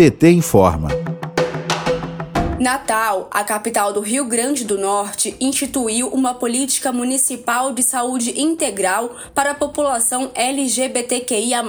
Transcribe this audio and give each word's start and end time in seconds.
PT 0.00 0.30
informa. 0.30 0.88
Natal, 2.58 3.28
a 3.30 3.44
capital 3.44 3.92
do 3.92 4.00
Rio 4.00 4.24
Grande 4.24 4.64
do 4.64 4.78
Norte, 4.78 5.36
instituiu 5.38 6.08
uma 6.08 6.32
política 6.32 6.90
municipal 6.90 7.74
de 7.74 7.82
saúde 7.82 8.40
integral 8.40 9.14
para 9.34 9.50
a 9.50 9.54
população 9.54 10.30
LGBTQIA. 10.34 11.62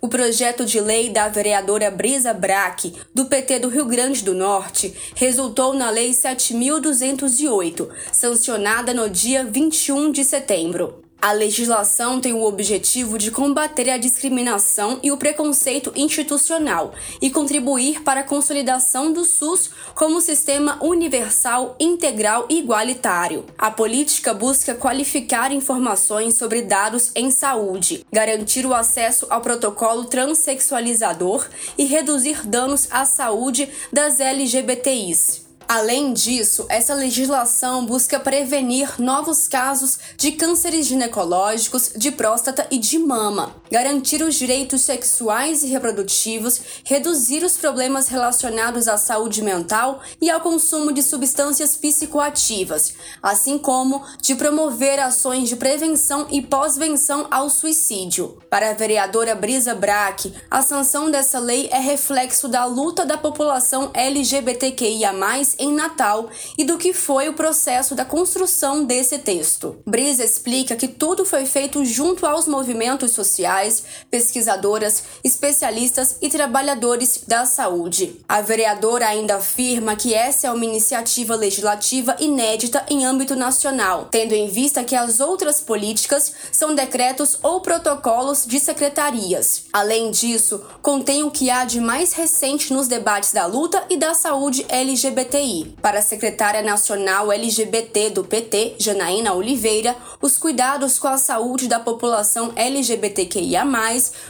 O 0.00 0.08
projeto 0.08 0.64
de 0.64 0.80
lei 0.80 1.10
da 1.10 1.28
vereadora 1.28 1.90
Brisa 1.90 2.32
Braque, 2.32 2.94
do 3.14 3.26
PT 3.26 3.58
do 3.58 3.68
Rio 3.68 3.84
Grande 3.84 4.24
do 4.24 4.32
Norte, 4.32 4.94
resultou 5.14 5.74
na 5.74 5.90
Lei 5.90 6.12
7.208, 6.12 7.86
sancionada 8.10 8.94
no 8.94 9.10
dia 9.10 9.44
21 9.44 10.10
de 10.10 10.24
setembro. 10.24 11.06
A 11.20 11.32
legislação 11.32 12.20
tem 12.20 12.32
o 12.32 12.44
objetivo 12.44 13.18
de 13.18 13.32
combater 13.32 13.90
a 13.90 13.98
discriminação 13.98 15.00
e 15.02 15.10
o 15.10 15.16
preconceito 15.16 15.92
institucional 15.96 16.94
e 17.20 17.28
contribuir 17.28 18.02
para 18.04 18.20
a 18.20 18.24
consolidação 18.24 19.12
do 19.12 19.24
SUS 19.24 19.68
como 19.96 20.20
sistema 20.20 20.78
universal, 20.80 21.74
integral 21.80 22.46
e 22.48 22.60
igualitário. 22.60 23.44
A 23.58 23.68
política 23.68 24.32
busca 24.32 24.76
qualificar 24.76 25.50
informações 25.50 26.36
sobre 26.36 26.62
dados 26.62 27.10
em 27.16 27.32
saúde, 27.32 28.06
garantir 28.12 28.64
o 28.64 28.72
acesso 28.72 29.26
ao 29.28 29.40
protocolo 29.40 30.04
transexualizador 30.04 31.48
e 31.76 31.84
reduzir 31.84 32.46
danos 32.46 32.86
à 32.92 33.04
saúde 33.04 33.68
das 33.92 34.20
LGBTIs. 34.20 35.47
Além 35.68 36.14
disso, 36.14 36.64
essa 36.70 36.94
legislação 36.94 37.84
busca 37.84 38.18
prevenir 38.18 38.98
novos 38.98 39.46
casos 39.46 39.98
de 40.16 40.32
cânceres 40.32 40.86
ginecológicos, 40.86 41.92
de 41.94 42.10
próstata 42.10 42.66
e 42.70 42.78
de 42.78 42.98
mama, 42.98 43.54
garantir 43.70 44.22
os 44.22 44.34
direitos 44.34 44.80
sexuais 44.80 45.62
e 45.62 45.66
reprodutivos, 45.66 46.58
reduzir 46.84 47.44
os 47.44 47.58
problemas 47.58 48.08
relacionados 48.08 48.88
à 48.88 48.96
saúde 48.96 49.42
mental 49.42 50.00
e 50.22 50.30
ao 50.30 50.40
consumo 50.40 50.90
de 50.90 51.02
substâncias 51.02 51.76
psicoativas, 51.76 52.94
assim 53.22 53.58
como 53.58 54.02
de 54.22 54.36
promover 54.36 54.98
ações 54.98 55.50
de 55.50 55.56
prevenção 55.56 56.26
e 56.30 56.40
pós-venção 56.40 57.26
ao 57.30 57.50
suicídio. 57.50 58.38
Para 58.48 58.70
a 58.70 58.72
vereadora 58.72 59.34
Brisa 59.34 59.74
Braque, 59.74 60.32
a 60.50 60.62
sanção 60.62 61.10
dessa 61.10 61.38
lei 61.38 61.68
é 61.70 61.78
reflexo 61.78 62.48
da 62.48 62.64
luta 62.64 63.04
da 63.04 63.18
população 63.18 63.90
LGBTQIA+ 63.92 65.12
em 65.58 65.72
Natal 65.72 66.30
e 66.56 66.64
do 66.64 66.78
que 66.78 66.92
foi 66.92 67.28
o 67.28 67.34
processo 67.34 67.94
da 67.94 68.04
construção 68.04 68.84
desse 68.84 69.18
texto. 69.18 69.76
Brisa 69.84 70.24
explica 70.24 70.76
que 70.76 70.86
tudo 70.86 71.24
foi 71.24 71.44
feito 71.44 71.84
junto 71.84 72.24
aos 72.24 72.46
movimentos 72.46 73.12
sociais, 73.12 73.82
pesquisadoras, 74.10 75.02
especialistas 75.24 76.16
e 76.22 76.28
trabalhadores 76.28 77.22
da 77.26 77.44
saúde. 77.44 78.20
A 78.28 78.40
vereadora 78.40 79.08
ainda 79.08 79.36
afirma 79.36 79.96
que 79.96 80.14
essa 80.14 80.46
é 80.46 80.52
uma 80.52 80.64
iniciativa 80.64 81.34
legislativa 81.34 82.16
inédita 82.20 82.84
em 82.88 83.04
âmbito 83.04 83.34
nacional, 83.34 84.08
tendo 84.10 84.34
em 84.34 84.48
vista 84.48 84.84
que 84.84 84.94
as 84.94 85.20
outras 85.20 85.60
políticas 85.60 86.32
são 86.52 86.74
decretos 86.74 87.38
ou 87.42 87.60
protocolos 87.60 88.46
de 88.46 88.60
secretarias. 88.60 89.64
Além 89.72 90.10
disso, 90.10 90.62
contém 90.80 91.24
o 91.24 91.30
que 91.30 91.50
há 91.50 91.64
de 91.64 91.80
mais 91.80 92.12
recente 92.12 92.72
nos 92.72 92.86
debates 92.86 93.32
da 93.32 93.46
luta 93.46 93.84
e 93.90 93.96
da 93.96 94.14
saúde 94.14 94.64
LGBTI 94.68 95.47
para 95.80 96.00
a 96.00 96.02
secretária 96.02 96.62
nacional 96.62 97.32
LGBT 97.32 98.10
do 98.10 98.24
PT, 98.24 98.76
Janaína 98.78 99.34
Oliveira, 99.34 99.96
os 100.20 100.36
cuidados 100.36 100.98
com 100.98 101.08
a 101.08 101.18
saúde 101.18 101.68
da 101.68 101.80
população 101.80 102.52
LGBTQIA, 102.54 103.64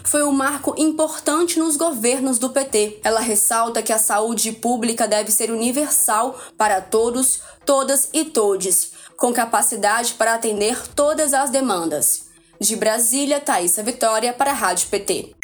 foi 0.05 0.23
um 0.23 0.33
marco 0.33 0.75
importante 0.79 1.59
nos 1.59 1.77
governos 1.77 2.39
do 2.39 2.51
PT. 2.51 3.01
Ela 3.03 3.21
ressalta 3.21 3.83
que 3.83 3.93
a 3.93 3.99
saúde 3.99 4.53
pública 4.53 5.09
deve 5.09 5.31
ser 5.31 5.51
universal 5.51 6.39
para 6.57 6.81
todos, 6.81 7.41
todas 7.65 8.09
e 8.13 8.25
todes, 8.25 8.93
com 9.17 9.33
capacidade 9.33 10.15
para 10.15 10.35
atender 10.35 10.77
todas 10.95 11.35
as 11.35 11.51
demandas. 11.51 12.29
De 12.61 12.77
Brasília, 12.77 13.41
Thaisa 13.41 13.83
Vitória 13.83 14.33
para 14.33 14.51
a 14.51 14.55
Rádio 14.55 14.89
PT. 14.89 15.38